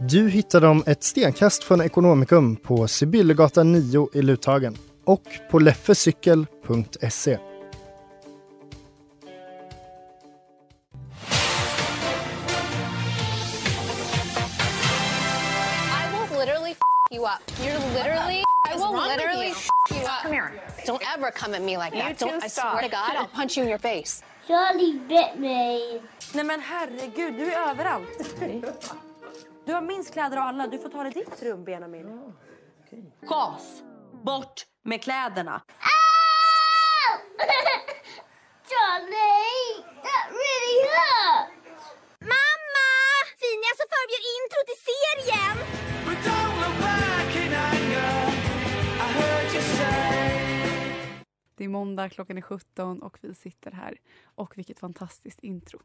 [0.00, 7.38] Du hittar dem ett stenkast från Ekonomikum på Sibyllegatan 9 i Luthagen och på leffecykel.se.
[17.10, 17.40] You up.
[17.64, 18.42] You're literally.
[18.70, 20.22] I will literally f- you up.
[20.22, 20.52] Come here.
[20.84, 22.18] Don't ever come at me like that.
[22.18, 22.44] Don't.
[22.44, 24.22] I swear to God, I'll punch you in your face.
[24.46, 26.00] Charlie bit me.
[26.34, 28.34] Nej men herregud, du är överallt.
[29.68, 30.66] Du har minst kläder av alla.
[30.66, 32.32] Du får ta det i ditt rum, Benjamin.
[33.20, 33.82] Gas!
[34.24, 35.62] Bort med kläderna.
[38.68, 41.50] Charlie, that really hurt.
[42.20, 42.88] Mamma!
[43.42, 45.56] Finja så förbjöd intro till serien.
[51.56, 54.00] Det är måndag, klockan är 17 och vi sitter här.
[54.24, 55.80] Och vilket fantastiskt intro.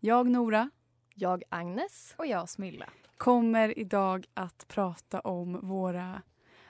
[0.00, 0.70] Jag, Nora,
[1.14, 2.14] Jag Agnes.
[2.18, 2.88] Och jag Smilla.
[3.22, 6.22] Kommer idag att prata om våra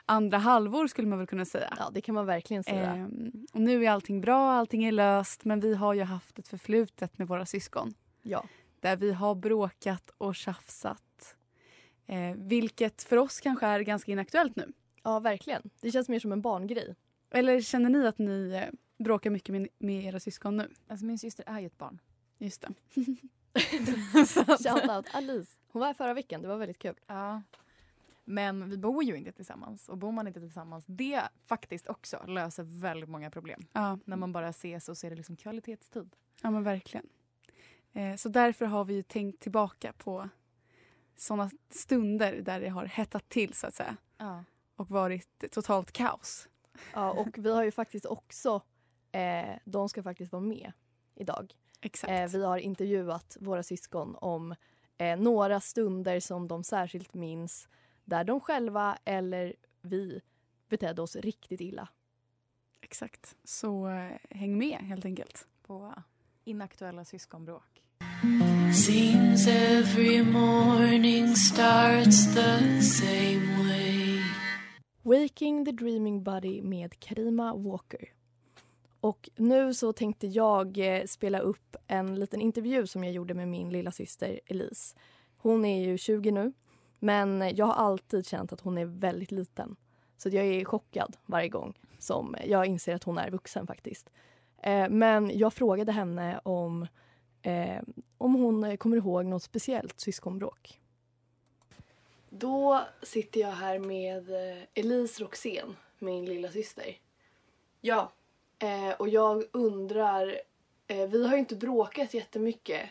[0.06, 1.74] andra halvor skulle man väl kunna säga.
[1.78, 2.90] Ja, det kan man verkligen säga.
[2.90, 6.48] Ehm, och nu är allting bra, allting är löst men vi har ju haft ett
[6.48, 7.94] förflutet med våra syskon.
[8.22, 8.44] Ja.
[8.80, 11.36] Där vi har bråkat och tjafsat.
[12.06, 14.72] Eh, vilket för oss kanske är ganska inaktuellt nu.
[15.02, 15.70] ja, verkligen.
[15.80, 16.94] Det känns mer som en barngrej.
[17.30, 20.68] Eller känner ni att ni eh, bråkar mycket med, med era syskon nu?
[20.88, 21.98] Alltså min syster är ju ett barn.
[22.38, 22.68] Just det.
[24.62, 25.58] Shoutout Alice.
[25.68, 26.94] Hon var här förra veckan, det var väldigt kul.
[27.06, 27.42] Ja.
[28.24, 29.88] Men vi bor ju inte tillsammans.
[29.88, 33.66] Och bor man inte tillsammans, det faktiskt också löser väldigt många problem.
[33.72, 36.16] Ja, När man bara ses och ser det liksom kvalitetstid.
[36.42, 37.06] ja men verkligen.
[37.92, 40.28] Eh, så därför har vi ju tänkt tillbaka på
[41.16, 43.96] såna stunder där det har hettat till så att säga.
[44.18, 44.44] Ja.
[44.76, 46.48] Och varit totalt kaos.
[46.92, 48.62] Ja, och vi har ju faktiskt också,
[49.12, 50.72] eh, de ska faktiskt vara med
[51.14, 51.54] idag.
[51.82, 52.12] Exakt.
[52.12, 54.54] Eh, vi har intervjuat våra syskon om
[54.98, 57.68] eh, några stunder som de särskilt minns
[58.04, 60.20] där de själva eller vi
[60.68, 61.88] betedde oss riktigt illa.
[62.80, 63.36] Exakt.
[63.44, 65.46] Så eh, häng med helt enkelt.
[65.62, 65.94] På
[66.44, 67.82] inaktuella syskonbråk.
[68.74, 74.20] Seems every morning starts the same way.
[75.02, 78.08] Waking the Dreaming Buddy med Karima Walker.
[79.02, 83.48] Och nu så tänkte jag eh, spela upp en liten intervju som jag gjorde med
[83.48, 84.96] min lilla syster Elise.
[85.36, 86.52] Hon är ju 20 nu,
[86.98, 89.76] men jag har alltid känt att hon är väldigt liten.
[90.16, 94.10] Så jag är chockad varje gång som jag inser att hon är vuxen faktiskt.
[94.62, 96.86] Eh, men jag frågade henne om,
[97.42, 97.82] eh,
[98.18, 100.80] om hon kommer ihåg något speciellt syskonbråk.
[102.30, 104.30] Då sitter jag här med
[104.74, 106.96] Elise Roxén, min lilla syster.
[107.80, 108.12] Ja.
[108.62, 110.40] Eh, och jag undrar,
[110.86, 112.88] eh, vi har ju inte bråkat jättemycket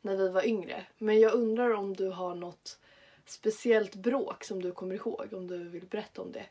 [0.00, 0.86] när vi var yngre.
[0.98, 2.78] Men jag undrar om du har något
[3.26, 6.46] speciellt bråk som du kommer ihåg, om du vill berätta om det.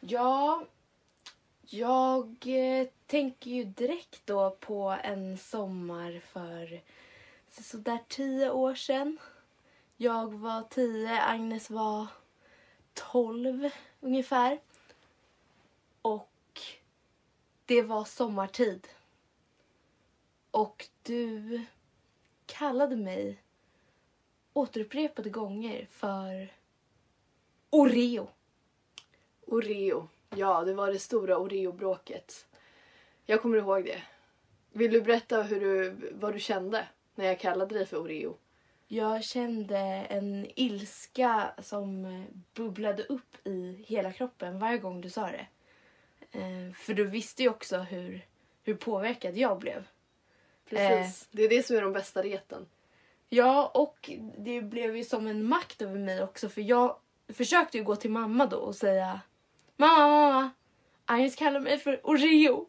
[0.00, 0.64] Ja,
[1.66, 6.80] jag eh, tänker ju direkt då på en sommar för
[7.62, 9.18] sådär tio år sedan.
[9.96, 12.06] Jag var tio, Agnes var
[12.94, 13.70] tolv
[14.00, 14.60] ungefär.
[16.02, 16.31] Och
[17.72, 18.88] det var sommartid.
[20.50, 21.60] Och du
[22.46, 23.42] kallade mig
[24.52, 26.52] återupprepade gånger för
[27.70, 28.28] Oreo.
[29.46, 30.08] Oreo.
[30.30, 32.46] Ja, det var det stora Oreo-bråket.
[33.26, 34.02] Jag kommer ihåg det.
[34.72, 38.36] Vill du berätta hur du, vad du kände när jag kallade dig för Oreo?
[38.88, 39.78] Jag kände
[40.08, 42.24] en ilska som
[42.54, 45.46] bubblade upp i hela kroppen varje gång du sa det.
[46.32, 48.26] Eh, För du visste ju också hur,
[48.62, 49.84] hur påverkad jag blev.
[50.70, 51.28] Precis.
[51.30, 52.66] Det är det som är de bästa reten.
[53.28, 56.96] Ja, och det blev ju som en makt över mig också för jag
[57.28, 59.20] försökte ju gå till mamma då och säga
[59.76, 60.50] Mamma, mamma,
[61.04, 62.68] Agnes kallar mig för Oreo.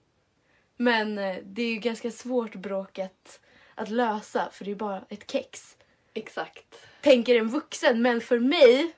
[0.77, 3.39] Men eh, det är ju ganska svårt bråk att,
[3.75, 5.77] att lösa för det är bara ett kex.
[6.13, 6.75] Exakt.
[7.01, 8.93] Tänker en vuxen, men för mig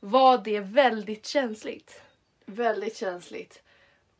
[0.00, 2.02] var det väldigt känsligt.
[2.46, 3.62] Väldigt känsligt.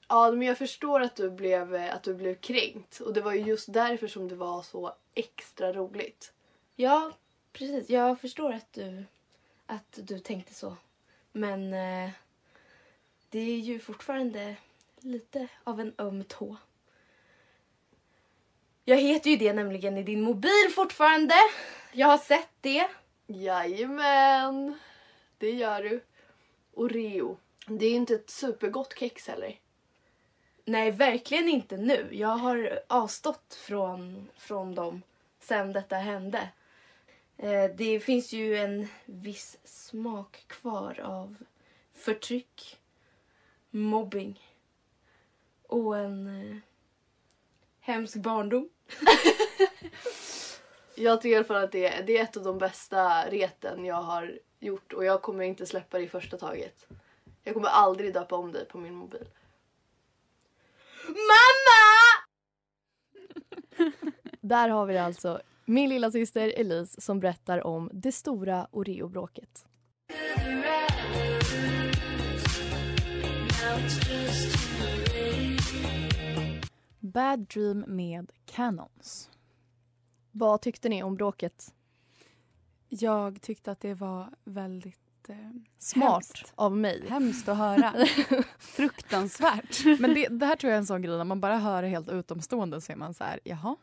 [0.09, 3.01] Ja, men jag förstår att du, blev, eh, att du blev kränkt.
[3.01, 6.33] Och det var ju just därför som det var så extra roligt.
[6.77, 7.13] Ja,
[7.53, 7.91] precis.
[7.91, 9.05] Jag förstår att du,
[9.67, 10.77] att du tänkte så.
[11.33, 12.11] Men eh,
[13.29, 14.57] det är ju fortfarande
[15.01, 16.57] lite av en öm tå.
[18.85, 21.35] Jag heter ju det nämligen i din mobil fortfarande.
[21.93, 22.89] Jag har sett det.
[23.27, 24.79] Jajamän,
[25.39, 26.01] det gör du.
[26.73, 27.37] Oreo.
[27.67, 29.59] Det är inte ett supergott kex heller.
[30.69, 32.09] Nej, verkligen inte nu.
[32.11, 35.03] Jag har avstått från, från dem
[35.41, 36.49] sen detta hände.
[37.37, 41.35] Eh, det finns ju en viss smak kvar av
[41.95, 42.79] förtryck,
[43.71, 44.41] mobbing
[45.63, 46.57] och en eh,
[47.81, 48.69] hemsk barndom.
[50.95, 54.03] Jag tycker i alla fall att det det är ett av de bästa reten jag
[54.03, 56.87] har gjort och jag kommer inte släppa det i första taget.
[57.45, 59.29] Jag kommer aldrig döpa om dig på min mobil.
[61.09, 61.85] Mamma!
[64.41, 65.41] Där har vi alltså.
[65.65, 69.67] Min lilla syster Elise som berättar om det stora Oreo-bråket.
[77.01, 79.31] Bad Dream med Canons.
[80.33, 81.75] Vad tyckte ni om bråket?
[82.89, 85.37] Jag tyckte att det var väldigt eh,
[85.79, 86.53] Smart hemskt.
[86.55, 87.05] av mig.
[87.09, 87.95] Hemskt att höra.
[88.59, 90.01] Fruktansvärt.
[90.01, 91.89] Men det, det här tror jag är en sån grej när man bara hör det
[91.89, 93.77] helt utomstående så är man så här, jaha.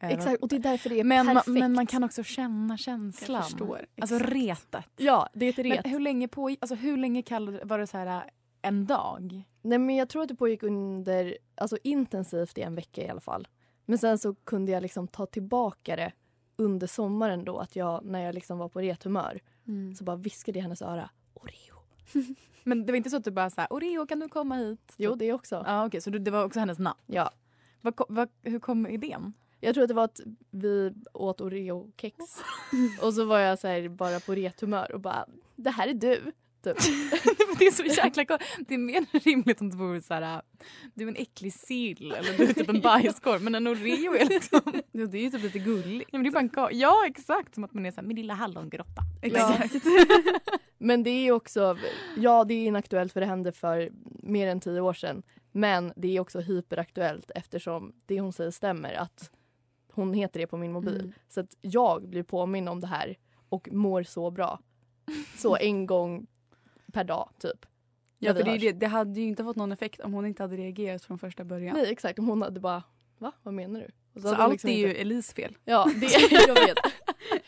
[0.00, 1.58] Exakt, och det är därför det är men, man, perfekt.
[1.58, 3.36] men man kan också känna känslan.
[3.36, 3.86] Jag förstår.
[4.00, 4.32] Alltså Exakt.
[4.32, 4.84] retet.
[4.96, 5.80] Ja, det är ett ret.
[5.84, 8.30] Men hur länge på, alltså hur länge kallade, var det så här
[8.62, 9.42] en dag?
[9.62, 13.20] Nej, men jag tror att det pågick under, alltså intensivt i en vecka i alla
[13.20, 13.48] fall.
[13.86, 16.12] Men sen så kunde jag liksom ta tillbaka det
[16.56, 17.58] under sommaren då.
[17.58, 19.94] Att jag, när jag liksom var på rethumör, Mm.
[19.94, 21.10] så bara viskade i hennes öra.
[22.64, 24.94] Men det var inte så att du bara så här, Oreo kan du komma hit?
[24.96, 25.64] Jo, det också.
[25.66, 26.98] Ja okej, så du, det var också hennes namn?
[27.06, 27.30] Ja.
[27.80, 29.32] Vad, vad, hur kom idén?
[29.60, 30.20] Jag tror att det var att
[30.50, 32.16] vi åt Oreo-kex.
[33.02, 35.26] och så var jag så här bara på rethumör och bara,
[35.56, 36.32] det här är du.
[36.62, 36.76] Typ.
[37.58, 38.38] det är så jäkla ko-
[38.68, 40.42] Det är mer rimligt om det vore så här,
[40.94, 43.42] du är en äcklig sill eller du är typ en bajskorv.
[43.42, 44.60] Men en Oreo är liksom...
[44.92, 46.10] Ja, det är ju typ lite gulligt.
[46.12, 48.16] Ja, men det är bara en ja exakt, som att man är så här, min
[48.16, 49.02] lilla hallongrotta.
[49.22, 49.74] Exakt.
[50.78, 51.76] Men det är ju också,
[52.16, 53.90] ja det är inaktuellt för det hände för
[54.22, 55.22] mer än tio år sedan.
[55.52, 59.30] Men det är också hyperaktuellt eftersom det hon säger stämmer att
[59.92, 61.00] hon heter det på min mobil.
[61.00, 61.12] Mm.
[61.28, 63.16] Så att jag blir påminn om det här
[63.48, 64.58] och mår så bra.
[65.36, 66.26] Så en gång
[66.92, 67.66] per dag typ.
[68.18, 70.56] Ja, för det, det, det hade ju inte fått någon effekt om hon inte hade
[70.56, 71.76] reagerat från första början.
[71.76, 72.82] Nej exakt, om hon hade bara
[73.18, 73.32] va?
[73.42, 73.80] Vad menar
[74.14, 74.20] du?
[74.20, 75.56] Så hon allt liksom är ju inte- Elise fel.
[75.64, 76.06] Ja, det
[76.48, 76.78] jag vet.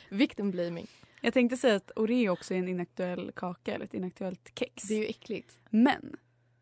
[0.08, 0.87] Victim blaming.
[1.20, 4.82] Jag tänkte säga att Oreo också är en inaktuell kaka eller ett inaktuellt kex.
[4.88, 5.58] Det är ju äckligt.
[5.70, 6.17] Men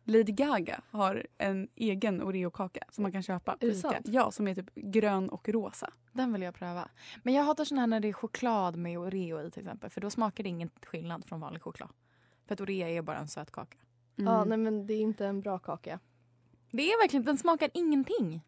[0.05, 3.57] Lady Gaga har en egen Oreo-kaka som man kan köpa.
[3.59, 3.97] Är det sant?
[4.03, 5.89] Ja, som är typ grön och rosa.
[6.11, 6.89] Den vill jag pröva.
[7.23, 9.89] Men jag hatar sån här när det är choklad med Oreo i till exempel.
[9.89, 11.89] För då smakar det ingen skillnad från vanlig choklad.
[12.47, 13.77] För att Oreo är bara en söt kaka.
[14.17, 14.33] Mm.
[14.33, 15.99] Ja, nej men det är inte en bra kaka.
[16.71, 18.41] Det är verkligen, den smakar ingenting.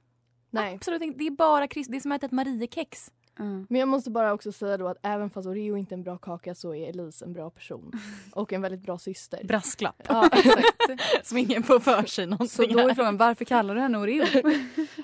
[0.49, 0.75] Nej.
[0.75, 1.19] Absolut inte.
[1.19, 1.91] Det är bara krisp.
[1.91, 3.11] Det är som att äta ett Mariekex.
[3.39, 3.67] Mm.
[3.69, 6.17] Men jag måste bara också säga då att även fast Oreo inte är en bra
[6.17, 7.91] kaka så är Elise en bra person.
[8.31, 9.43] Och en väldigt bra syster.
[9.43, 10.01] Brasklapp.
[10.09, 11.25] Ja, exakt.
[11.27, 14.25] som ingen får för sig Så någonting då är frågan, varför kallar du henne Oreo?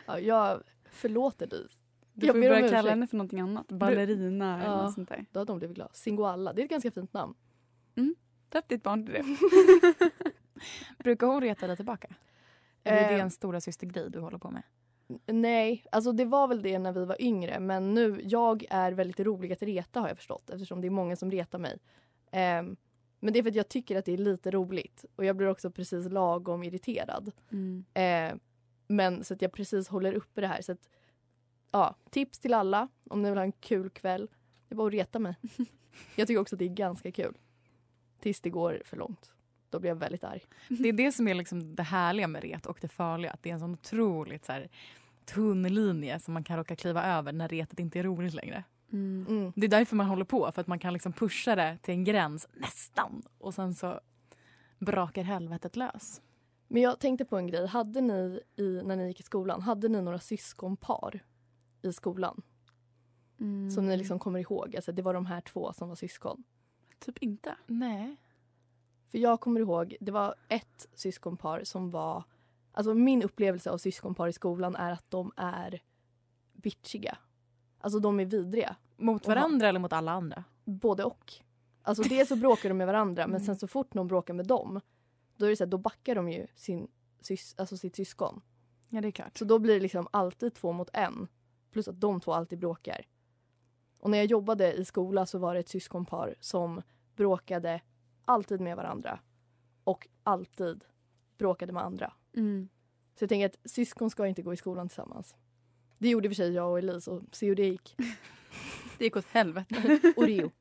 [0.06, 1.68] Ja, jag förlåter dig.
[2.14, 3.68] Du Jag får börja kalla henne för någonting annat.
[3.68, 4.84] Ballerina eller Ja.
[4.84, 5.26] något sånt där.
[5.32, 5.92] Då hade de blivit glada.
[5.94, 7.34] Singoalla, det är ett ganska fint namn.
[8.52, 9.24] Döp ditt barn till det.
[11.04, 12.08] Brukar hon reta dig tillbaka?
[12.84, 13.22] Eller är det Eh.
[13.22, 14.64] en stora systergrej du håller på med?
[15.26, 19.20] Nej, alltså det var väl det när vi var yngre men nu, jag är väldigt
[19.20, 21.80] rolig att reta har jag förstått eftersom det är många som retar mig.
[22.32, 22.76] Ehm,
[23.20, 25.48] men det är för att jag tycker att det är lite roligt och jag blir
[25.48, 27.32] också precis lagom irriterad.
[27.52, 27.86] Mm.
[27.94, 28.40] Eh,
[28.88, 30.62] men så att jag precis håller uppe det här.
[30.62, 30.90] Så att,
[31.72, 34.30] ja, tips till alla om ni vill ha en kul kväll.
[34.68, 35.36] Det är bara att reta mig.
[36.16, 37.38] jag tycker också att det är ganska kul.
[38.22, 39.32] Tills det går för långt.
[39.70, 40.44] Då blir jag väldigt arg.
[40.70, 43.32] Det är det som är liksom det härliga med ret och det farliga.
[43.32, 44.70] Att det är en sån otroligt så här,
[45.26, 48.64] tunn linje som man kan råka kliva över när retet inte är roligt längre.
[48.92, 49.26] Mm.
[49.30, 49.54] Mm.
[49.56, 52.04] Det är därför man håller på, för att man kan liksom pusha det till en
[52.04, 53.22] gräns, nästan.
[53.38, 54.00] Och sen så
[54.80, 56.22] brakar helvetet lös.
[56.68, 57.68] Men jag tänkte på en grej.
[57.68, 61.20] Hade ni, i, när ni gick i skolan, hade ni några syskonpar
[61.82, 62.42] i skolan?
[63.40, 63.72] Mm.
[63.72, 64.76] Som ni liksom kommer ihåg?
[64.76, 66.44] Alltså, det var de här två som var syskon.
[67.06, 67.56] Typ inte.
[67.68, 68.16] Nej.
[69.12, 72.24] För jag kommer ihåg, det var ett syskonpar som var...
[72.72, 75.82] Alltså min upplevelse av syskonpar i skolan är att de är
[76.54, 77.18] bitchiga.
[77.80, 78.76] Alltså de är vidriga.
[78.98, 80.44] Mot varandra eller mot alla andra?
[80.64, 81.34] Både och.
[81.82, 84.82] Alltså dels så bråkar de med varandra men sen så fort någon bråkar med dem
[85.42, 86.88] då är det så här, då backar de ju sin
[87.22, 88.42] sys, alltså sitt syskon.
[88.90, 89.38] Ja det är klart.
[89.38, 91.28] Så då blir det liksom alltid två mot en.
[91.72, 93.06] Plus att de två alltid bråkar.
[94.02, 96.82] Och när jag jobbade i skola så var det ett syskonpar som
[97.16, 97.82] bråkade
[98.26, 99.20] alltid med varandra.
[99.84, 100.86] Och alltid
[101.38, 102.14] bråkade med andra.
[102.36, 102.70] Mm.
[103.16, 105.36] Så jag tänker att syskon ska inte gå i skolan tillsammans.
[105.98, 107.96] Det gjorde i och för sig jag och Elise och se hur det gick.
[108.98, 110.14] Det gick åt helvete.
[110.16, 110.52] Oreo.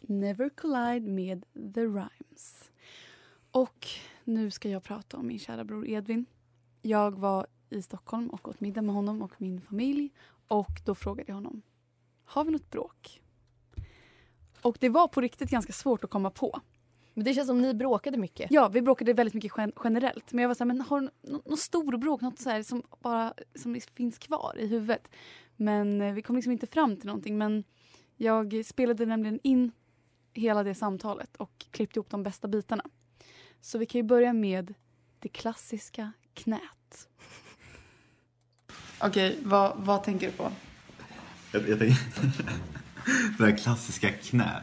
[0.00, 2.21] Never Collide med The Rhymes.
[4.32, 6.26] Nu ska jag prata om min kära bror Edvin.
[6.82, 10.10] Jag var i Stockholm och åt middag med honom och min familj.
[10.48, 11.62] Och då frågade jag honom,
[12.24, 13.22] har vi något bråk?
[14.62, 16.60] Och det var på riktigt ganska svårt att komma på.
[17.14, 18.50] Men det känns som ni bråkade mycket.
[18.50, 20.32] Ja, vi bråkade väldigt mycket gen- generellt.
[20.32, 22.20] Men jag var så här, men har du nå- något stor bråk?
[22.20, 25.10] Något så här som bara som finns kvar i huvudet?
[25.56, 27.38] Men eh, vi kom liksom inte fram till någonting.
[27.38, 27.64] Men
[28.16, 29.72] jag spelade nämligen in
[30.32, 32.84] hela det samtalet och klippte ihop de bästa bitarna.
[33.64, 34.74] Så vi kan ju börja med
[35.18, 37.08] det klassiska knät.
[38.98, 40.52] Okej, vad, vad tänker du på?
[41.52, 41.98] Jag, jag tänker,
[43.38, 44.62] det här klassiska knät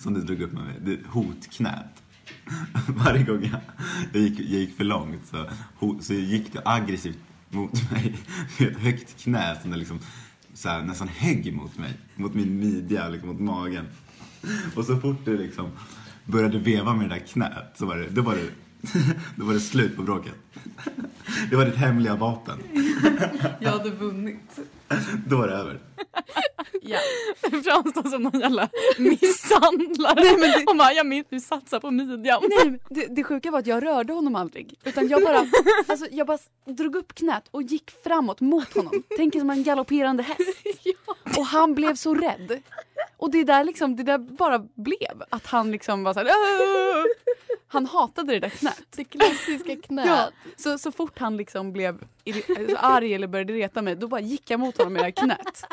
[0.00, 2.02] som du drog upp med mig, det hotknät.
[2.88, 3.60] Varje gång jag,
[4.12, 5.50] jag, gick, jag gick för långt så,
[6.00, 7.18] så gick du aggressivt
[7.48, 8.18] mot mig
[8.58, 10.00] med ett högt knä som det liksom
[10.54, 13.88] så här, nästan högg mot mig, mot min midja, liksom, mot magen.
[14.76, 15.70] Och så fort du liksom
[16.28, 18.48] började veva med det där knät så var det, då var det,
[19.36, 20.34] då var det slut på bråket.
[21.50, 22.58] Det var ditt hemliga vapen.
[23.60, 24.58] Jag hade vunnit.
[25.26, 25.78] Då var det över.
[26.82, 26.98] Ja.
[27.50, 28.68] Det framstår som någon jävla
[28.98, 30.64] misshandlare.
[30.66, 32.42] Och Maja min, du satsar på midjan.
[32.48, 34.74] Nej, men det, det sjuka var att jag rörde honom aldrig.
[34.84, 35.38] Utan jag bara,
[35.86, 39.02] alltså, jag bara drog upp knät och gick framåt mot honom.
[39.16, 40.58] Tänk som en galopperande häst.
[41.38, 42.62] Och han blev så rädd.
[43.16, 46.28] Och det där, liksom, det där bara blev att han liksom var så här!
[47.70, 48.84] Han hatade det där knät.
[48.96, 50.06] Det klassiska knät.
[50.06, 52.04] Ja, så, så fort han liksom blev
[52.58, 55.10] alltså arg eller började reta mig då bara gick jag mot honom med det här
[55.10, 55.64] knät.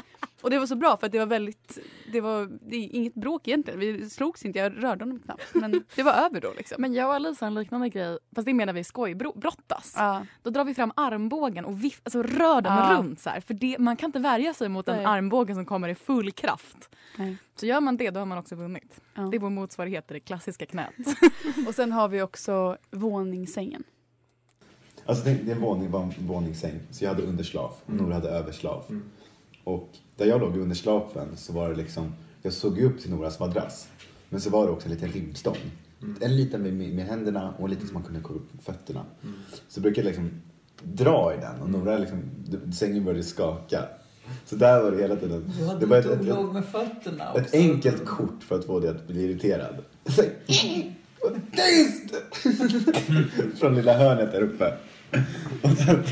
[0.46, 1.80] Och det var så bra för att det var väldigt,
[2.12, 3.80] det var det är inget bråk egentligen.
[3.80, 5.54] Vi slogs inte, jag rörde honom knappt.
[5.54, 6.82] Men det var över då liksom.
[6.82, 9.94] Men jag och Alice har en liknande grej, fast det menar vi skojbrottas.
[9.98, 10.26] Ja.
[10.44, 12.98] Då drar vi fram armbågen och viff, alltså rör den Ja.
[12.98, 13.40] runt så här.
[13.42, 15.06] För det, man kan inte värja sig mot en Nej.
[15.06, 16.96] armbåge som kommer i full kraft.
[17.18, 17.38] Nej.
[17.56, 19.02] Så gör man det då har man också vunnit.
[19.16, 19.22] Ja.
[19.22, 20.94] Det är vår motsvarighet till det klassiska knät.
[21.68, 23.84] Och sen har vi också våningssängen.
[25.06, 26.80] Alltså det det är en våning, var en våningssäng.
[26.92, 29.02] Så jag hade underslav och Nora hade överslav.
[29.64, 33.40] Och där jag låg i underslaven så var det liksom, jag såg upp till Noras
[33.40, 33.88] madrass.
[34.30, 35.58] Men så var det också en liten rimstång.
[36.22, 38.64] En liten med, med, med händerna och en liten som man kunde kolla upp med
[38.64, 39.06] fötterna.
[39.68, 40.42] Så brukade jag liksom
[40.84, 42.22] dra i den och Nora liksom,
[42.74, 43.84] sängen började skaka.
[44.46, 45.52] Så där var det hela tiden.
[45.60, 47.42] Du hade Det var ett, inte ett, låg med fötterna också.
[47.42, 49.76] ett enkelt kort för att få dig att bli irriterad.
[50.06, 50.24] Så,
[51.52, 52.16] Tyst!
[53.60, 54.74] Från lilla hörnet där uppe.
[55.62, 56.04] Och sen,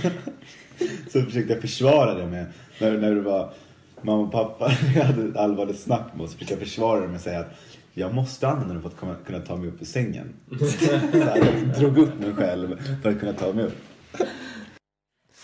[1.11, 2.45] så försökte jag försvara det med,
[2.79, 3.53] när, när det var
[4.03, 4.67] mamma och pappa,
[5.03, 7.55] hade allvarligt snack med oss, så försökte jag försvara det med att säga att
[7.93, 10.33] jag måste använda den för att komma, kunna ta mig upp ur sängen.
[10.59, 13.77] Så här, jag drog upp mig själv för att kunna ta mig upp.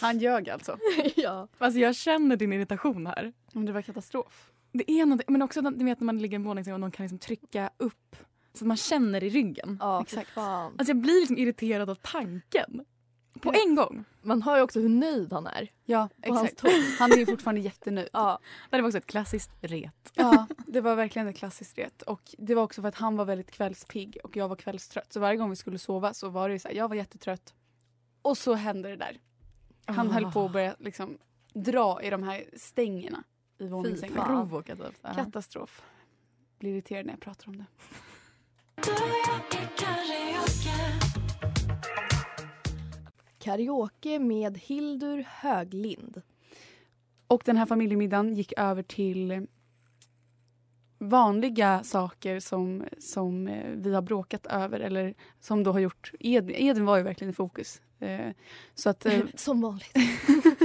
[0.02, 0.78] Han ljög alltså.
[1.16, 1.48] ja.
[1.58, 3.34] Alltså jag känner din irritation här.
[3.54, 4.52] Men det var katastrof.
[4.72, 6.92] Det är något, men också du vet när man ligger i en våningssäng och någon
[6.92, 8.16] kan liksom trycka upp
[8.54, 9.78] så att man känner i ryggen.
[9.80, 10.30] Ja, Exakt.
[10.30, 10.74] Fan.
[10.78, 12.86] Alltså jag blir liksom irriterad av tanken.
[13.42, 14.06] På en gång.
[14.22, 15.72] Man hör ju också hur nöjd han är.
[15.86, 16.64] Ja, exakt.
[17.00, 18.10] Han är ju fortfarande jättenöjd.
[18.14, 18.40] Ja.
[18.70, 20.12] Det var också ett klassiskt ret.
[20.14, 22.02] Ja, det var verkligen ett klassiskt ret.
[22.02, 25.14] Och det var också för att han var väldigt kvällspigg och jag var kvällstrött.
[25.14, 27.54] Så varje gång vi skulle sova så var det ju så här, jag var jättetrött.
[28.22, 29.18] Och så hände det där.
[29.86, 30.12] Han Ah.
[30.14, 31.18] höll på att börja liksom
[31.54, 33.24] dra i de här stängerna
[33.58, 34.26] i våningssängen.
[34.26, 35.02] Provokativt.
[35.16, 35.82] Katastrof.
[36.60, 37.66] Blir irriterad när jag pratar om det.
[43.40, 46.22] Karaoke med Hildur Höglind.
[47.28, 49.48] Och den här familjemiddagen gick över till
[50.98, 56.56] vanliga saker som, som eh, vi har bråkat över eller som då har gjort Edvin.
[56.56, 57.82] Edvin var ju verkligen i fokus.
[58.00, 58.30] Eh,
[58.76, 59.94] Så att, eh, Som vanligt.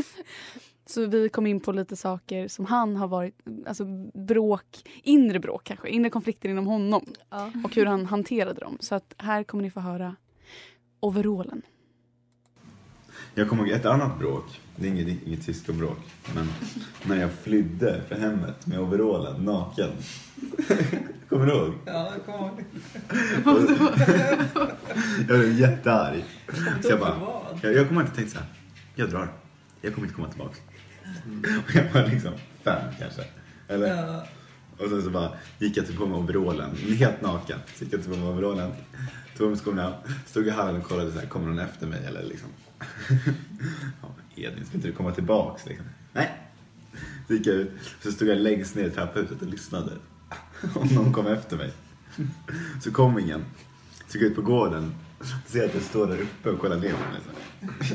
[0.86, 3.34] så vi kom in på lite saker som han har varit,
[3.66, 4.66] alltså bråk,
[5.02, 7.50] inre bråk kanske, inre konflikter inom honom Ja.
[7.64, 8.76] och hur han hanterade dem.
[8.80, 10.16] Så att här kommer ni få höra
[11.00, 11.62] overallen.
[13.34, 15.98] Jag kommer ihåg ett annat bråk det är inget, inget syskonbråk.
[16.34, 16.48] Men
[17.02, 19.90] när jag flydde för hemmet med overallen, naken.
[21.28, 21.72] Kommer du ihåg?
[21.84, 22.60] Ja, jag kommer ihåg.
[25.28, 26.24] Jag blev jättearg.
[26.82, 27.16] Så jag bara,
[27.62, 28.46] jag, jag kommer inte tänkt så här.
[28.94, 29.32] Jag drar.
[29.80, 30.58] Jag kommer inte komma tillbaks.
[31.66, 32.32] Och jag var liksom
[32.64, 33.22] fem kanske.
[33.68, 33.86] Eller?
[33.86, 34.26] Ja.
[34.78, 37.58] Och sen så bara gick jag till på mig overallen, helt naken.
[37.74, 38.72] Så gick jag till på mig overallen,
[39.36, 39.94] tog av mig skorna,
[40.26, 42.48] stod i hallen och kollade så här, kommer någon efter mig eller liksom.
[44.02, 45.86] ja, Edvin, ska inte du komma tillbaks liksom?
[46.12, 46.30] Nej.
[47.26, 47.70] Så gick jag ut,
[48.02, 49.92] så stod jag längst ner i trapphuset och lyssnade.
[50.74, 51.72] Om någon kom efter mig.
[52.84, 53.44] Så kom ingen.
[54.08, 54.94] Så gick jag ut på gården,
[55.46, 57.20] ser att jag står där uppe och kollar ner på mig.
[57.80, 57.94] Så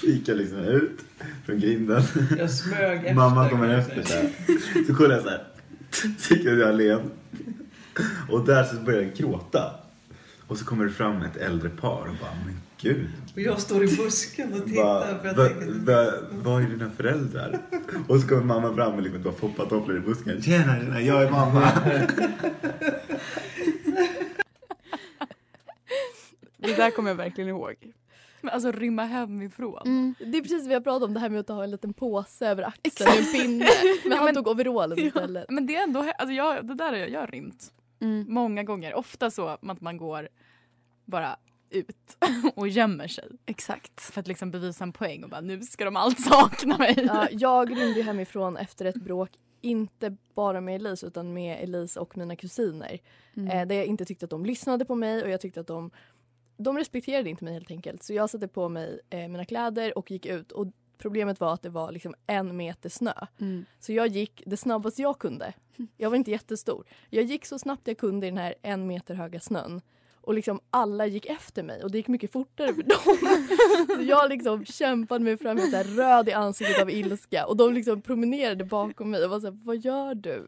[0.00, 1.00] Så gick jag liksom ut
[1.44, 2.02] från grinden.
[2.38, 4.30] Jag smög efter, Mamma kommer efter så här.
[4.86, 5.44] Så kollade jag så här.
[6.18, 7.10] Så gick jag ut allén.
[8.28, 9.74] Och där så började jag gråta.
[10.46, 13.08] Och så kommer det fram ett äldre par och bara, men gud.
[13.34, 15.66] Och jag står i busken och tittar för jag va, tänker...
[15.66, 17.58] va, vad är dina föräldrar?
[18.08, 20.42] Och så kommer mamma fram med liksom foppatofflor i busken.
[20.42, 21.72] Tjena, tjena, jag är mamma.
[26.56, 27.74] Det där kommer jag verkligen ihåg.
[28.40, 29.82] Men alltså rymma hemifrån.
[29.84, 30.14] Mm.
[30.18, 32.46] Det är precis vad jag pratade om, det här med att ha en liten påse
[32.46, 33.68] över axeln med en pinne.
[34.04, 35.50] Men han tog overallen istället.
[35.50, 37.72] Men det är ändå, alltså jag, det där har jag, jag har rymt.
[38.00, 38.24] Mm.
[38.28, 38.94] Många gånger.
[38.94, 40.28] Ofta så att man går
[41.04, 41.36] bara
[41.72, 42.16] ut
[42.54, 43.28] och gömmer sig.
[43.46, 44.00] Exakt.
[44.00, 47.04] För att liksom bevisa en poäng och bara nu ska de allt sakna mig.
[47.06, 52.16] Ja, jag rymde hemifrån efter ett bråk, inte bara med Elise utan med Elise och
[52.16, 52.98] mina kusiner.
[53.34, 53.48] Mm.
[53.48, 55.90] Eh, där jag inte tyckte att de lyssnade på mig och jag tyckte att de
[56.56, 58.02] de respekterade inte mig helt enkelt.
[58.02, 60.52] Så jag satte på mig eh, mina kläder och gick ut.
[60.52, 60.66] Och
[61.02, 63.12] Problemet var att det var liksom en meter snö.
[63.40, 63.64] Mm.
[63.80, 65.52] Så jag gick det snabbaste jag kunde.
[65.96, 66.86] Jag var inte jättestor.
[67.10, 69.80] Jag gick så snabbt jag kunde i den här en meter höga snön.
[70.22, 73.96] Och liksom alla gick efter mig och det gick mycket fortare för dem.
[73.96, 77.46] så jag liksom kämpade mig fram, så här, röd i ansiktet av ilska.
[77.46, 80.46] Och de liksom promenerade bakom mig och var så här, vad gör du?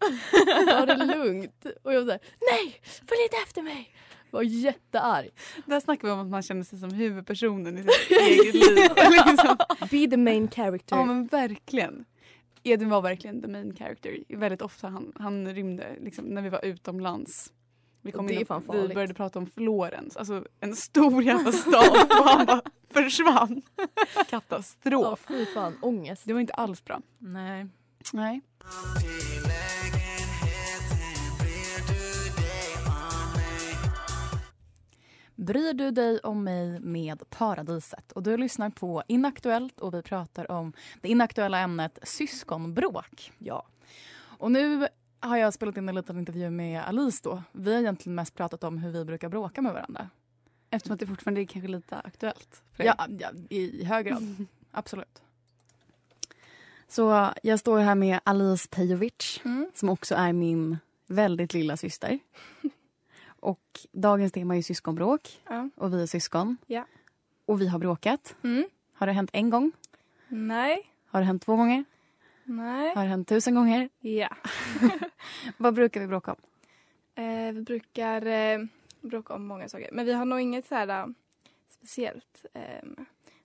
[0.66, 1.66] Ta det lugnt.
[1.82, 2.20] Och jag var så här,
[2.52, 3.94] nej, följ inte efter mig.
[4.30, 5.30] Var jättearg.
[5.66, 8.76] Där snackar vi om att man känner sig som huvudpersonen i sitt eget liv.
[9.10, 9.56] liksom.
[9.90, 10.96] Be the main character.
[10.96, 12.04] Ja men verkligen.
[12.62, 14.18] Edvin var verkligen the main character.
[14.28, 17.52] Väldigt ofta han, han rymde liksom, när vi var utomlands.
[18.04, 22.28] Vi, kom in och- vi började prata om Florens, alltså en stor jävla stad och
[22.28, 23.62] han bara försvann.
[24.30, 25.24] Katastrof.
[25.28, 26.22] Ja, fy fan, ångest.
[26.24, 27.00] Det var inte alls bra.
[27.18, 27.66] Nej.
[28.12, 28.40] Nej.
[35.34, 38.12] Bryr du dig om mig med Paradiset?
[38.12, 43.32] Och du lyssnar på Inaktuellt och vi pratar om det inaktuella ämnet syskonbråk.
[43.38, 43.66] Ja.
[44.38, 44.88] Och nu
[45.24, 47.42] har jag spelat in en liten intervju med Alice då.
[47.52, 50.10] Vi har egentligen mest pratat om hur vi brukar bråka med varandra.
[50.70, 52.62] Eftersom att det fortfarande är kanske lite aktuellt.
[52.76, 54.46] Ja, ja i hög grad.
[54.70, 55.22] Absolut.
[56.88, 59.40] Så jag står här med Alice Pejovic
[59.74, 62.18] som också är min väldigt lilla syster.
[63.26, 65.70] Och dagens tema är ju syskonbråk Ja.
[65.76, 66.56] och vi är syskon.
[66.66, 66.86] Ja.
[67.46, 68.34] Och vi har bråkat.
[68.44, 68.64] Mm.
[68.94, 69.72] Har det hänt en gång?
[70.28, 70.90] Nej.
[71.06, 71.84] Har det hänt två gånger?
[72.44, 72.94] Nej.
[72.94, 73.88] Har hänt tusen gånger?
[74.00, 74.28] Ja.
[75.56, 76.38] Vad brukar vi bråka om?
[77.24, 78.58] Eh, vi brukar eh,
[79.00, 79.88] bråka om många saker.
[79.92, 81.06] Men vi har nog inget så här eh,
[81.68, 82.46] speciellt.
[82.52, 82.96] ehm.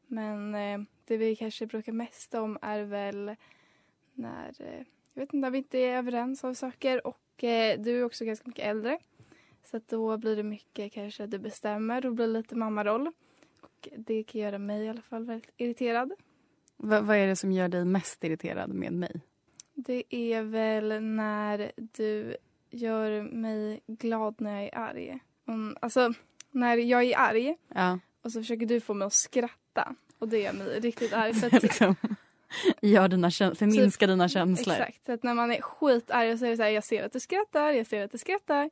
[0.08, 3.36] men eh, det vi kanske bråkar mest om är väl
[4.14, 4.84] när, eh,
[5.14, 7.08] jag vet inte, när vi inte är överens om saker.
[7.08, 9.00] Och eh, du är också ganska mycket äldre.
[9.64, 12.02] Så att då blir det mycket kanske du bestämmer.
[12.02, 13.12] Då blir lite mammaroll.
[13.62, 16.12] Och det kan göra mig i alla fall väldigt irriterad.
[16.80, 19.22] Va- vad är det som gör dig mest irriterad med mig?
[19.76, 22.38] Det är väl när du
[22.70, 25.20] gör mig glad när jag är arg.
[25.48, 26.14] Mm, alltså,
[26.52, 28.00] när jag är arg Ja.
[28.24, 29.96] och så försöker du få mig att skratta.
[30.20, 31.34] Och det gör mig riktigt arg.
[31.34, 31.96] Så att, liksom,
[32.82, 34.76] gör dina förminska dina känslor.
[34.76, 35.06] Exakt.
[35.06, 37.20] Så att när man är skitarg så är det så här, jag ser att du
[37.20, 38.70] skrattar, jag ser att du skrattar.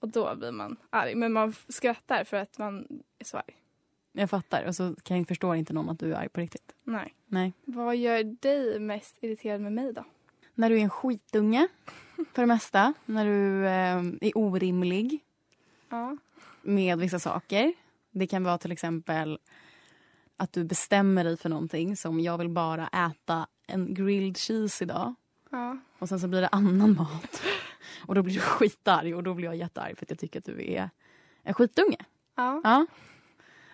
[0.00, 1.14] Och då blir man arg.
[1.14, 2.86] Men man skrattar för att man
[3.18, 3.56] är så arg.
[4.18, 4.64] Jag fattar.
[4.64, 6.74] Och så kan jag förstår inte någon att du är arg på riktigt.
[6.84, 7.14] Nej.
[7.26, 7.52] Nej.
[7.64, 10.04] Vad gör dig mest irriterad med mig då?
[10.54, 11.68] När du är en skitunge
[12.32, 12.94] för det mesta.
[13.06, 15.20] När du eh, är orimlig
[15.90, 16.16] Ja.
[16.62, 17.72] med vissa saker.
[18.10, 19.38] Det kan vara till exempel
[20.36, 25.14] att du bestämmer dig för någonting som jag vill bara äta en grilled cheese idag.
[25.50, 25.78] Ja.
[25.98, 27.42] Och sen så blir det annan mat.
[28.06, 30.44] Och då blir du skitarg och då blir jag jättearg för att jag tycker att
[30.44, 30.90] du är
[31.42, 31.98] en skitunge.
[32.34, 32.60] Ja.
[32.64, 32.86] Ja.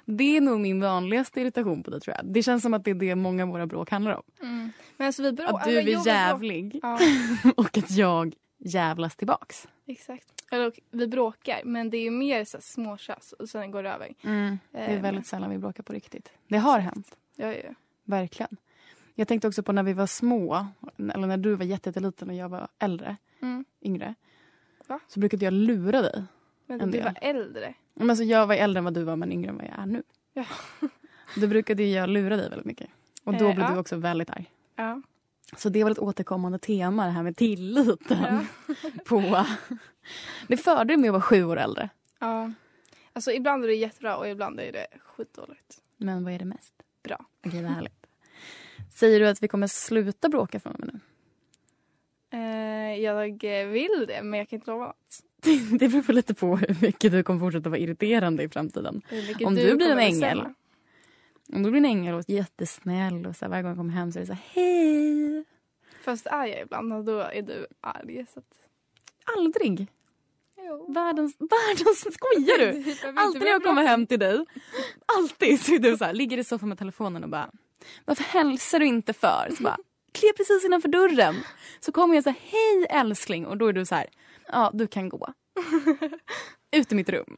[0.05, 2.27] Det är nog min vanligaste irritation på det tror jag.
[2.27, 4.23] Det känns som att det är det många av våra bråk handlar om.
[4.43, 4.71] Mm.
[4.97, 5.55] Men alltså vi bråkar.
[5.57, 6.99] Att du är jävlig Ja.
[7.57, 9.69] och att jag jävlas tillbaks.
[9.87, 10.29] Exakt.
[10.53, 14.09] Eller, och vi bråkar, men det är mer så småtjafs och sen går det över.
[14.23, 16.33] Det är Eh, väldigt sällan vi bråkar på riktigt.
[16.49, 17.17] Det har hänt.
[17.37, 17.71] Ja, ja.
[18.05, 18.57] Verkligen.
[19.15, 20.67] Jag tänkte också på när vi var små,
[21.15, 23.65] eller när du var jätte- jätteliten och jag var äldre, Mm.
[23.83, 24.15] yngre.
[24.87, 25.01] Va?
[25.09, 26.25] Så brukade jag lura dig.
[26.67, 27.75] Men en du var äldre.
[27.95, 29.87] Men alltså, jag var äldre än vad du var men yngre än vad jag är
[29.87, 30.03] nu.
[30.33, 30.45] Ja.
[31.41, 32.91] Då brukade jag lura dig väldigt mycket.
[33.25, 33.73] Och då Eh, blev ja.
[33.75, 34.51] du också väldigt arg.
[34.77, 35.03] Ja.
[35.57, 38.19] Så det var ett återkommande tema det här med tilliten.
[38.23, 38.45] Ja.
[39.05, 39.45] på...
[40.49, 41.89] Det förde med att vara sju år äldre.
[42.19, 42.53] ja.
[43.13, 45.79] Alltså ibland är det jättebra och ibland är det skitdåligt.
[45.97, 46.75] Men vad är det mest?
[47.03, 47.27] Bra.
[47.47, 48.07] Okej, vad härligt.
[48.95, 51.01] Säger du att vi kommer sluta bråka från och med nu?
[52.39, 53.15] Eh, jag
[53.67, 55.21] vill det, men jag kan inte lova något.
[55.79, 59.03] Det beror på lite på hur mycket du kommer fortsätta vara irriterande i framtiden.
[59.45, 60.45] Om du, blir en ängel.
[61.53, 64.13] Om du blir en ängel och jättesnäll och så här, varje gång jag kommer hem
[64.13, 65.45] så är det så här, hej.
[66.05, 68.27] Fast är jag ibland och då är du arg.
[68.35, 68.67] Så att...
[69.37, 69.87] Aldrig.
[70.59, 70.93] Jo.
[70.93, 72.95] Världens, världens, skojar du?
[73.21, 74.45] Alltid när jag kommer hem till dig,
[75.19, 77.51] alltid så är du så här, ligger i soffan med telefonen och bara
[78.05, 79.51] Varför hälsar du inte för?
[79.57, 79.77] Så bara,
[80.13, 81.35] klev precis innanför dörren.
[81.81, 84.07] Så kommer jag så här, hej älskling och då är du så här,
[84.47, 85.33] ja du kan gå.
[86.77, 87.37] Ut i mitt rum.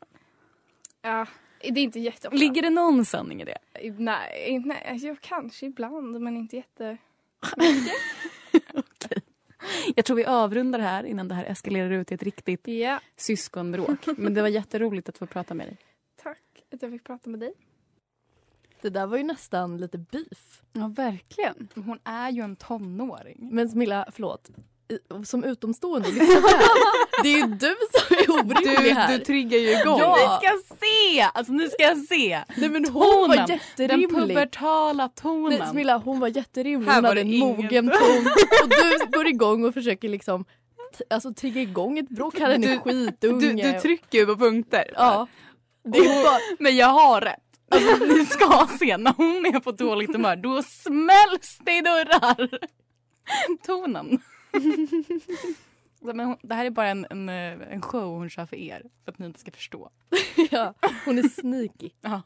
[1.03, 1.27] Ja,
[1.61, 2.37] det är inte jätteofta.
[2.39, 3.59] Ligger det någon sanning i det?
[3.99, 6.97] Nej, nej alltså, jag kanske ibland, men inte jätte...
[9.97, 13.01] Jag tror vi avrundar här innan det här eskalerar ut i ett riktigt Ja.
[13.17, 14.07] syskonbråk.
[14.17, 15.77] Men det var jätteroligt att få prata med dig.
[16.23, 17.55] Tack att jag fick prata med dig.
[18.81, 20.63] Det där var ju nästan lite beef.
[20.73, 21.69] Ja, verkligen.
[21.75, 23.49] Hon är ju en tonåring.
[23.53, 24.51] Men Smilla, förlåt.
[25.25, 27.25] Som utomstående, på det här.
[27.25, 29.19] Är ju du som är orimlig här.
[29.19, 29.99] du triggar ju igång.
[30.01, 30.41] Ja.
[30.43, 31.21] Ni ska se!
[31.35, 32.41] Alltså ni ska se.
[32.57, 34.11] Nej, men hon var Den jätterimlig.
[34.11, 35.59] pubertala tonen.
[35.59, 36.87] Nej, Smilla, hon var jätterimlig.
[36.89, 38.27] Här Hon var hade en mogen ton.
[38.63, 40.45] Och du går igång och försöker liksom
[41.11, 42.41] alltså, trigga igång ett bråk.
[42.41, 43.63] Han är Du- en skitunge.
[43.63, 44.91] Du, du trycker ju på punkter.
[44.95, 45.27] Ja.
[45.85, 46.39] Det är bara...
[46.59, 47.41] Men jag har rätt.
[47.71, 52.49] Alltså, ni ska se, när hon är på dåligt humör då smälls det i dörrar.
[53.67, 54.19] Tonen.
[56.01, 58.83] Men hon, det här är bara en, en, eh, en show hon kör för er,
[59.05, 59.91] för att ni inte ska förstå.
[60.51, 61.91] ja, hon är sneaky.
[62.01, 62.23] Ja.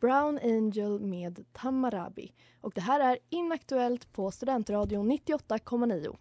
[0.00, 2.32] Brown Angel med Tamarabi.
[2.60, 6.16] Och det här är Inaktuellt på Studentradion 98,9.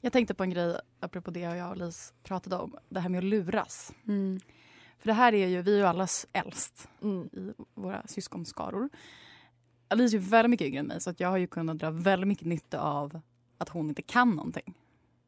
[0.00, 2.76] Jag tänkte på en grej apropå det jag och Lis pratade om.
[2.88, 3.92] Det här med att luras.
[4.98, 6.88] För det här är ju, vi är ju allas äldst
[7.32, 8.88] i våra syskonskaror.
[9.88, 11.90] Alice är ju väldigt mycket yngre än mig så att jag har ju kunnat dra
[11.90, 13.20] väldigt mycket nytta av
[13.58, 14.74] att hon inte kan någonting.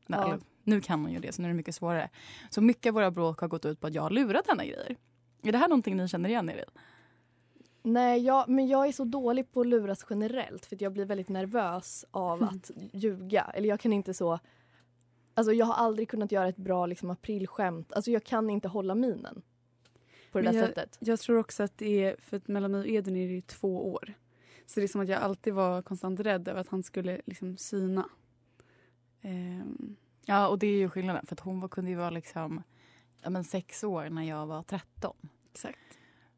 [0.07, 0.39] Nej, Ja.
[0.65, 2.11] nu kan hon ju det så nu är det mycket svårare.
[2.51, 4.97] Så mycket av våra bråk har gått ut på att jag har lurat henne grejer.
[5.43, 6.65] Är det här någonting ni känner igen er i?
[7.83, 11.29] Nej, jag, men jag är så dålig på att luras generellt för jag blir väldigt
[11.29, 13.43] nervös av att ljuga.
[13.55, 14.39] Eller jag kan inte så...
[15.35, 17.93] Alltså jag har aldrig kunnat göra ett bra liksom, aprilskämt.
[17.93, 19.43] Alltså jag kan inte hålla minen.
[20.37, 20.99] På det Men där jag, sättet.
[21.01, 23.41] Jag tror också att det är, för att mellan mig och Edvin är det ju
[23.41, 24.15] två år.
[24.67, 27.57] Så det är som att jag alltid var konstant rädd över att han skulle liksom
[27.57, 28.09] syna.
[29.23, 29.97] Ehm,
[30.29, 31.27] Ja, och det är ju skillnaden.
[31.27, 32.63] För att hon var, kunde ju vara liksom
[33.23, 35.17] ja, men sex år när jag var 13.
[35.53, 35.79] Exakt.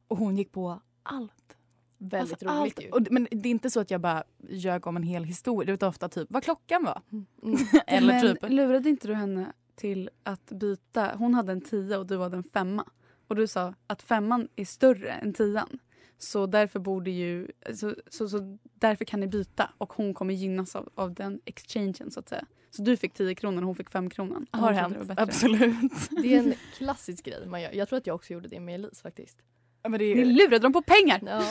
[0.09, 1.57] Och hon gick på allt.
[1.99, 2.85] Väldigt Alltså, roligt allt.
[2.85, 2.91] ju.
[2.91, 5.75] Och, men det är inte så att jag bara ljög om en hel historia.
[5.75, 7.03] Utan ofta typ vad klockan var.
[7.43, 7.59] Mm.
[7.87, 8.51] Eller Men typ.
[8.51, 11.15] lurade inte du henne till att byta?
[11.17, 12.85] Hon hade en tia och du hade en femma.
[13.29, 15.79] Och du sa att femman är större än tian.
[16.19, 20.77] Så därför borde ju, så, så, så därför kan ni byta och hon kommer gynnas
[20.77, 22.47] av, av den exchangen så att säga.
[22.71, 24.47] Så du fick 10 kronor och hon fick 5 kronor.
[24.51, 26.11] Har Hon hänt, det absolut.
[26.23, 27.73] Det är en klassisk grej man gör.
[27.73, 29.39] Jag tror att jag också gjorde det med Elise faktiskt.
[29.83, 31.21] Ja, men det Ni är, lurade dem på pengar!
[31.27, 31.43] Ja.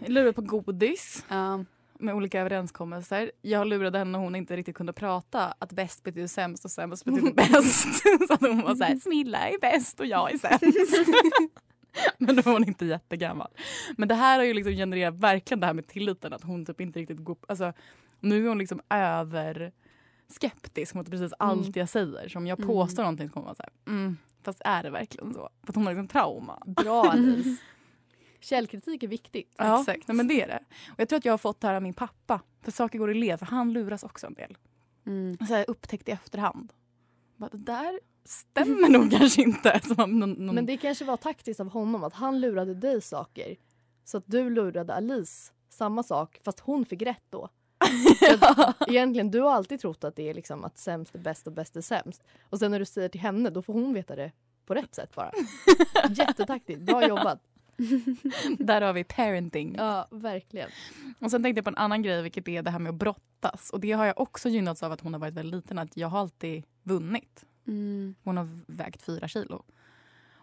[0.06, 1.64] lurade på godis Ja.
[1.98, 3.32] Med olika överenskommelser.
[3.42, 7.04] Jag lurade henne när hon inte riktigt kunde prata att bäst betyder sämst och sämst
[7.04, 8.02] betyder bäst.
[8.28, 11.08] så att hon var så här, Smilla är bäst och jag är sämst.
[12.18, 13.48] Men då var hon inte jättegammal.
[13.96, 16.80] Men det här har ju liksom genererat verkligen det här med tilliten att hon typ
[16.80, 17.36] inte riktigt går...
[17.48, 17.72] Alltså,
[18.20, 19.72] nu är hon liksom över
[20.28, 22.28] skeptisk mot precis allt jag säger.
[22.28, 22.68] Så om jag Mm.
[22.68, 25.48] påstår någonting så kommer hon säga mm, fast är det verkligen så?
[25.62, 26.62] För att hon har liksom trauma.
[26.66, 27.56] Bra Alice.
[28.40, 29.54] Källkritik är viktigt.
[29.58, 30.08] Ja, Exakt.
[30.08, 30.60] Nej, men det är det.
[30.88, 32.40] Och jag tror att jag har fått det här av min pappa.
[32.62, 34.56] För saker går i led, för han luras också en del.
[35.06, 35.38] Mm.
[35.38, 36.72] Så här, upptäckt i efterhand.
[37.36, 39.80] Bara, det där stämmer nog kanske inte.
[39.96, 40.54] Någon, någon...
[40.54, 43.56] Men det kanske var taktiskt av honom att han lurade dig saker.
[44.04, 47.48] Så att du lurade Alice samma sak fast hon fick rätt då.
[48.40, 51.52] Att Egentligen, du har alltid trott att det är liksom att sämst är bäst och
[51.52, 52.22] bäst är sämst.
[52.42, 54.32] Och sen när du säger till henne då får hon veta det
[54.66, 55.32] på rätt sätt bara.
[56.10, 57.42] Jättetaktiskt, bra jobbat.
[58.58, 59.74] Där har vi parenting.
[59.78, 60.70] Ja, verkligen.
[61.18, 63.70] Och sen tänkte jag på en annan grej, vilket är det här med att brottas.
[63.70, 65.78] Och det har jag också gynnats av att hon har varit väldigt liten.
[65.78, 67.44] Att jag har alltid vunnit.
[67.66, 68.14] Mm.
[68.24, 69.64] Hon har vägt fyra kilo.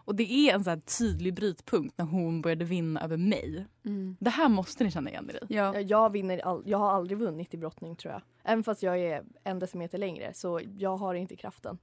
[0.06, 3.66] Och det är en så här tydlig brytpunkt när hon började vinna över mig.
[3.84, 4.16] Mm.
[4.20, 5.54] Det här måste ni känna igen er i.
[5.54, 5.80] Ja.
[5.80, 8.22] Jag, vinner all, jag har aldrig vunnit i brottning tror jag.
[8.44, 11.78] Även fast jag är en decimeter längre så jag har inte kraften.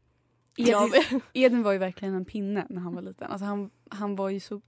[0.58, 3.32] Edvin, Edvin var ju verkligen en pinne när han var liten.
[3.32, 4.62] Alltså han, han var ju så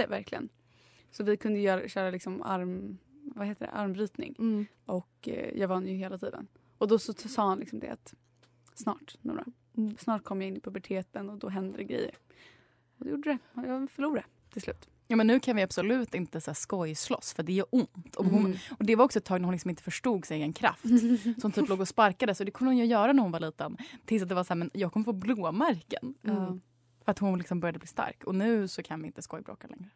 [0.00, 0.48] pytte verkligen.
[1.10, 4.34] Så vi kunde göra, köra liksom arm, vad heter det, armbrytning.
[4.38, 4.66] Mm.
[4.86, 6.46] Och eh, jag vann ju hela tiden.
[6.78, 8.14] Och då så sa han liksom det att
[8.74, 9.44] snart Nora,
[9.76, 9.96] Mm.
[9.98, 12.14] snart kommer jag in i puberteten och då händer det grejer.
[12.98, 13.38] Och det gjorde det.
[13.60, 14.88] Och jag förlorade till slut.
[15.06, 18.16] Ja, men nu kan vi absolut inte så här skojslåss för det gör ont.
[18.16, 18.56] Och, hon, Mm.
[18.78, 20.82] och det var också ett tag när hon liksom inte förstod sin egen kraft.
[21.36, 22.34] Så hon typ låg och sparkade.
[22.34, 23.76] Så det kunde hon ju göra när hon var liten.
[24.04, 26.14] Tills att det var så här, men jag kommer få blåmärken.
[26.22, 26.60] Mm.
[27.10, 28.24] Att hon liksom började bli stark.
[28.24, 29.88] Och nu så kan vi inte skojbråka längre.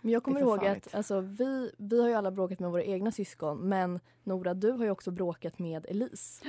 [0.00, 0.86] Men jag kommer ihåg farligt.
[0.86, 4.70] att alltså, vi, vi har ju alla bråkat med våra egna syskon men Nora du
[4.70, 6.44] har ju också bråkat med Elise.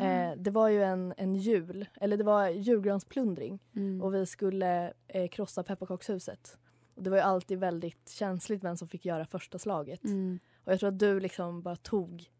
[0.00, 4.02] Eh, det var ju en, en jul, eller det var julgransplundring Mm.
[4.02, 6.58] och vi skulle eh, krossa pepparkakshuset.
[6.94, 10.04] Och det var ju alltid väldigt känsligt vem som fick göra första slaget.
[10.04, 10.38] Mm.
[10.64, 12.30] Och jag tror att du liksom bara tog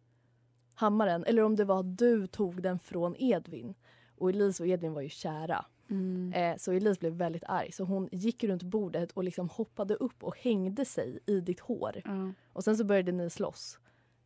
[0.75, 3.75] hammaren, eller om det var du tog den från Edvin.
[4.17, 5.65] Och Elise och Edvin var ju kära.
[5.91, 6.33] Mm.
[6.33, 10.25] Eh, så Elise blev väldigt arg så hon gick runt bordet och liksom hoppade upp
[10.25, 12.03] och hängde sig i ditt hår.
[12.05, 12.33] Ja.
[12.53, 13.79] Och sen så började ni slåss.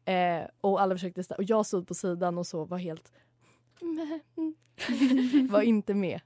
[0.04, 3.12] Eh, och alla försökte sta- och jag stod på sidan och så var helt
[5.50, 6.20] var inte med.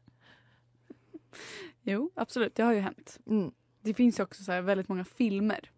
[1.82, 2.54] Jo, absolut.
[2.54, 3.18] Det har ju hänt.
[3.26, 3.52] Mm.
[3.80, 5.70] Det finns också så väldigt många filmer.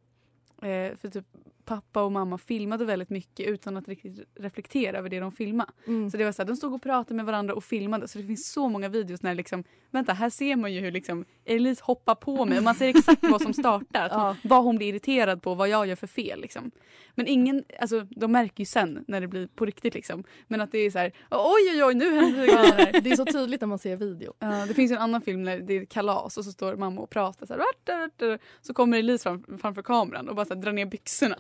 [0.63, 1.27] Eh, för typ
[1.73, 5.73] pappa och mamma filmade väldigt mycket utan att riktigt reflektera över det de filmade.
[5.87, 6.11] Mm.
[6.11, 8.09] Så det var så här, de stod och pratade med varandra och filmade.
[8.09, 11.25] Så det finns så många videos när liksom, vänta här ser man ju hur liksom
[11.45, 14.07] Elise hoppar på mig och man ser exakt vad som startar.
[14.11, 16.71] Att hon, Vad hon blir irriterad på, vad jag gör för fel liksom.
[17.15, 20.25] Men ingen, alltså de märker ju sen när det blir på riktigt liksom.
[20.49, 23.01] Men att det är så här, oj oj oj nu händer det grejer.
[23.01, 24.35] Det är så tydligt när man ser video.
[24.39, 27.11] Ja, det finns en annan film när det är kalas och så står mamma och
[27.11, 28.39] pratar så här.
[28.67, 31.37] Så kommer Elise fram, framför kameran och bara så här, drar ner byxorna.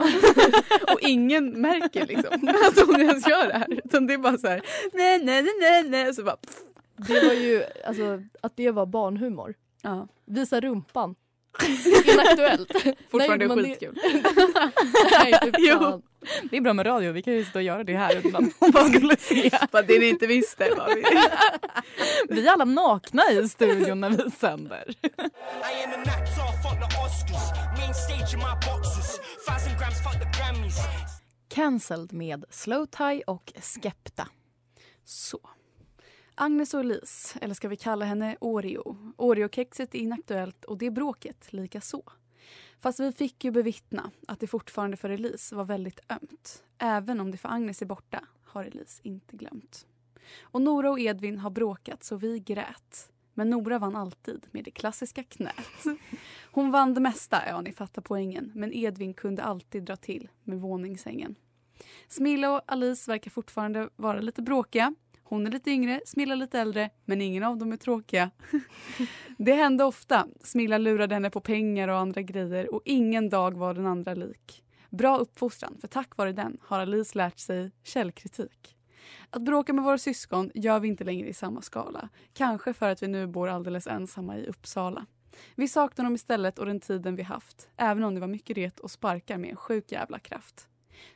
[0.92, 3.80] och ingen märker liksom att hon ens gör det här.
[3.84, 6.14] Utan det är bara så här, nej nej nej nej.
[6.14, 6.58] Så bara, pff.
[6.96, 9.54] Det var ju, alltså att det var barnhumor.
[9.82, 10.08] Ja.
[10.24, 11.14] Visa rumpan.
[12.12, 12.72] Inaktuellt.
[13.10, 13.98] Fortfarande Nej, skitkul.
[15.10, 16.02] Nej, Jo,
[16.50, 17.12] det är bra med radio.
[17.12, 19.50] Vi kan ju sitta och göra det här utan att någon skulle se.
[19.72, 20.74] Bara, det ni inte visste.
[20.78, 21.04] var vi.
[22.34, 24.84] Vi är alla nakna i studion när vi sänder.
[31.48, 34.28] Cancelled med Slow Tie och Skepta.
[35.04, 35.40] Så.
[36.34, 38.96] Agnes och Elise, eller ska vi kalla henne Oreo.
[39.16, 42.02] Oreo-kexet är inaktuellt och det bråket lika så.
[42.80, 46.64] Fast vi fick ju bevittna att det fortfarande för Elise var väldigt ömt.
[46.78, 49.86] Även om det för Agnes är borta har Elise inte glömt.
[50.40, 53.12] Och Nora och Edvin har bråkat så vi grät.
[53.34, 55.84] Men Nora vann alltid med det klassiska knät.
[56.52, 58.52] Hon vann det mesta, ja ni fattar poängen.
[58.54, 61.34] Men Edvin kunde alltid dra till med våningssängen.
[62.08, 64.94] Smilla och Alice verkar fortfarande vara lite bråkiga.
[65.32, 68.30] Hon är lite yngre, Smilla lite äldre, men ingen av dem är tråkiga.
[69.38, 70.26] Det hände ofta.
[70.40, 74.64] Smilla lurade henne på pengar och andra grejer och ingen dag var den andra lik.
[74.90, 78.76] Bra uppfostran, för tack vare den har Alice lärt sig källkritik.
[79.30, 82.08] Att bråka med våra syskon gör vi inte längre i samma skala.
[82.32, 85.06] Kanske för att vi nu bor alldeles ensamma i Uppsala.
[85.54, 87.68] Vi saknar dem istället och den tiden vi haft.
[87.76, 90.68] Även om det var mycket ret och sparkar med en sjuk jävla kraft.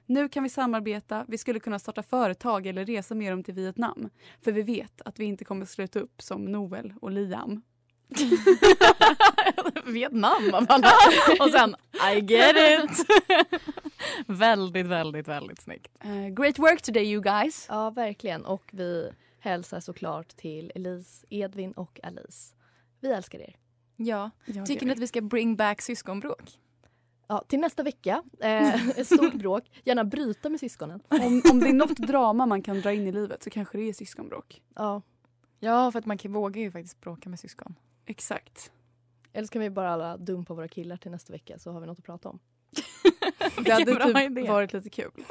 [0.07, 4.11] Nu kan vi samarbeta, vi skulle kunna starta företag eller resa med dem till Vietnam.
[4.41, 7.63] För vi vet att vi inte kommer sluta upp som Noel och Liam.
[9.85, 10.93] Vietnam av alla.
[11.41, 11.77] Och sen
[12.15, 13.07] I get it.
[14.27, 15.93] väldigt, väldigt, väldigt snyggt.
[16.01, 17.67] Eh, great work today you guys.
[17.69, 18.45] Ja, verkligen.
[18.45, 22.55] Och vi hälsar såklart till Elise, Edvin och Alice.
[23.01, 23.57] Vi älskar er.
[23.97, 24.31] Ja.
[24.45, 26.59] Jag Tycker ni att vi ska bring back syskonbråk?
[27.29, 29.65] Ja, till nästa vecka, eh, ett stort bråk.
[29.85, 31.01] Gärna bryta med syskonen.
[31.09, 33.89] Om, om det är något drama man kan dra in i livet så kanske det
[33.89, 34.63] är syskonbråk.
[34.75, 35.03] Ja,
[35.61, 37.75] Ja, för att man kan, vågar ju faktiskt bråka med syskon.
[38.07, 38.73] Exakt.
[39.33, 41.87] eller så kan vi bara alla dumpa våra killar till nästa vecka så har vi
[41.87, 42.39] något att prata om.
[43.65, 44.49] Det hade bra typ idé.
[44.49, 45.11] varit lite kul.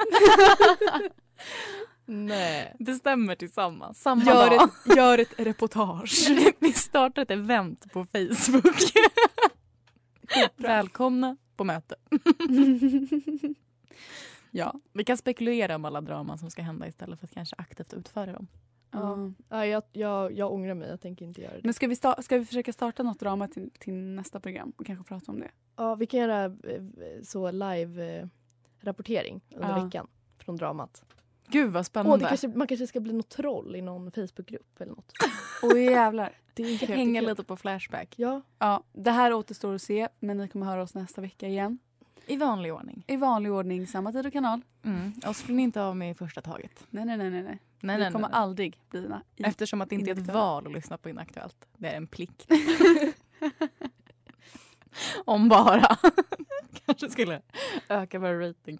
[2.05, 2.75] Nej.
[2.79, 4.01] Bestämmer tillsammans.
[4.01, 4.69] Samma Gör dag.
[4.89, 6.27] ett, gör ett reportage.
[6.59, 8.81] vi startar ett event på Facebook.
[10.55, 11.95] Välkomna på möte.
[14.51, 14.73] ja.
[14.93, 18.33] Vi kan spekulera om alla draman som ska hända istället för att kanske aktivt utföra
[18.33, 18.47] dem.
[18.91, 19.31] Ja.
[19.49, 21.61] Ja, jag, jag, jag ångrar mig, jag tänker inte göra det.
[21.63, 24.85] Men ska vi, sta- ska vi försöka starta något drama till, till nästa program och
[24.85, 25.51] kanske prata om det?
[25.75, 26.51] Ja, vi kan göra eh,
[27.23, 29.83] så live-rapportering under Ja.
[29.85, 31.03] veckan från dramat.
[31.47, 32.25] Gud vad Åh, spännande.
[32.25, 35.11] det kanske, man kanske ska bli något troll i någon Facebookgrupp eller något.
[35.63, 36.33] Åh jävlar.
[36.53, 38.13] Det är Hänga lite på Flashback.
[38.17, 38.41] Ja.
[38.59, 41.77] Ja, det här återstår att se, men ni kommer höra oss nästa vecka igen.
[42.27, 43.03] I vanlig ordning.
[43.07, 44.61] I vanlig ordning, samma tid och kanal.
[44.83, 45.13] Mm.
[45.27, 46.85] Och spring inte av med i första taget.
[46.89, 47.43] Nej, nej, nej, nej.
[47.43, 47.59] nej.
[47.79, 48.37] Nej, Vi kommer nej.
[48.37, 51.67] aldrig bli na- i- Eftersom att det inte är ett val att lyssna på Inaktuellt.
[51.77, 52.51] Det är en plikt.
[55.25, 55.97] Om bara.
[56.85, 57.41] Kanske skulle
[57.89, 58.79] öka vår rating.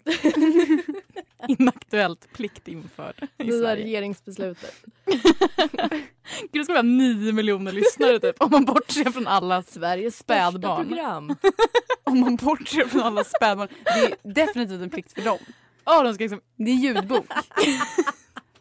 [1.58, 3.84] Inaktuellt plikt införd i Nya Sverige.
[3.84, 4.74] regeringsbeslutet.
[5.04, 10.86] Gud, det skulle vara nio miljoner lyssnare typ om man bortser från alla Sveriges spädbarn.
[10.88, 11.36] program.
[12.04, 13.68] Om man bortser från alla spädbarn.
[13.84, 15.38] Det är definitivt en plikt för dem.
[15.84, 16.40] Ja, de ska liksom...
[16.56, 17.26] Det är ljudbok.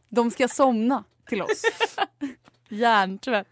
[0.10, 1.62] De ska somna till oss.
[2.69, 3.48] Hjärntvätt.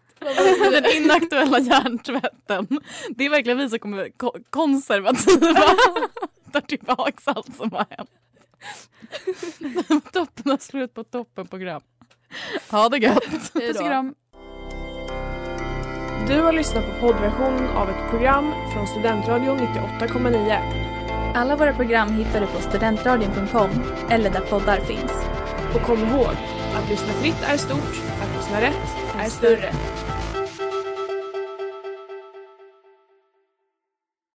[0.70, 2.66] Den inaktuella hjärntvätten.
[3.10, 5.60] Det är verkligen vi som kommer ko- konservativa.
[6.52, 8.10] Tar tillbaka allt som har hänt.
[10.12, 11.82] toppen har slut på toppenprogram.
[12.70, 13.52] Ha det gött.
[13.52, 14.14] Puss och kram.
[16.28, 21.34] Du har lyssnat på poddversion av ett program från Studentradion 98,9.
[21.34, 23.70] Alla våra program hittar du på studentradion.com
[24.10, 25.12] eller där poddar finns.
[25.74, 26.34] Och kom ihåg,
[26.74, 29.72] att lyssna fritt är stort, att lyssna rätt är större.